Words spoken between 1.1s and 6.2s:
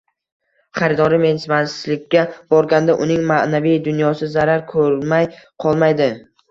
mensimaslikka borganda uning maʼnaviy dunyosi zarar ko‘rmay qolmaydi.